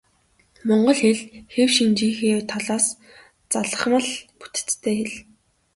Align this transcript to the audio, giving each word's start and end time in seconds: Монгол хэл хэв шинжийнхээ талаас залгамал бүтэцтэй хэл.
Монгол 0.67 0.97
хэл 1.03 1.21
хэв 1.53 1.69
шинжийнхээ 1.75 2.35
талаас 2.51 2.85
залгамал 3.51 4.07
бүтэцтэй 4.39 4.95
хэл. 4.99 5.13